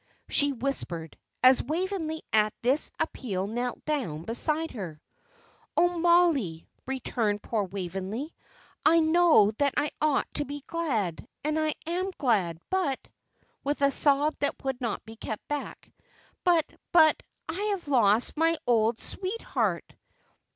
she 0.27 0.51
whispered, 0.51 1.15
as 1.43 1.61
Waveney, 1.61 2.23
at 2.33 2.55
this 2.63 2.89
appeal, 2.99 3.45
knelt 3.45 3.85
down 3.85 4.23
beside 4.23 4.71
her. 4.71 4.99
"Oh, 5.77 5.99
Mollie!" 5.99 6.67
returned 6.87 7.43
poor 7.43 7.65
Waveney, 7.65 8.33
"I 8.83 8.99
know 8.99 9.51
that 9.59 9.75
I 9.77 9.91
ought 10.01 10.25
to 10.33 10.45
be 10.45 10.63
glad, 10.65 11.27
and 11.43 11.59
I 11.59 11.75
am 11.85 12.09
glad. 12.17 12.59
But" 12.71 13.09
with 13.63 13.83
a 13.83 13.91
sob 13.91 14.35
that 14.39 14.63
would 14.63 14.81
not 14.81 15.05
be 15.05 15.17
kept 15.17 15.47
back 15.47 15.91
"But 16.43 16.65
but, 16.91 17.21
I 17.47 17.61
have 17.69 17.87
lost 17.87 18.35
my 18.35 18.57
old 18.65 18.99
sweetheart." 18.99 19.93